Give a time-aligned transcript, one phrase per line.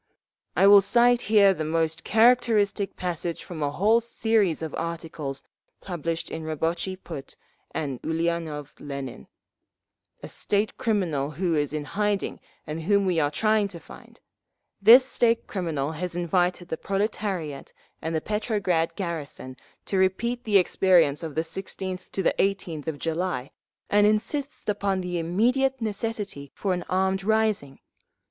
[0.55, 5.43] "I will cite here the most characteristic passage from a whole series of articles
[5.79, 7.35] published in Rabotchi Put
[7.71, 9.27] by Ulianov Lenin,
[10.23, 14.19] a state criminal who is in hiding and whom we are trying to find….
[14.81, 17.71] This state criminal has invited the proletariat
[18.01, 19.55] and the Petrograd garrison
[19.85, 23.51] to repeat the experience of the 16th 18th of July,
[23.87, 27.81] and insists upon the immediate necessity for an armed rising….